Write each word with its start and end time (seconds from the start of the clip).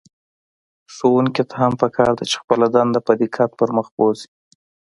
ښوونکي 0.93 1.43
ته 1.49 1.55
هم 1.61 1.73
په 1.81 1.87
کار 1.95 2.11
ده 2.17 2.23
چې 2.29 2.35
خپله 2.41 2.65
دنده 2.75 2.99
په 3.07 3.13
دقت 3.21 3.49
پر 3.59 3.69
مخ 3.77 3.87
بوځي. 3.95 4.29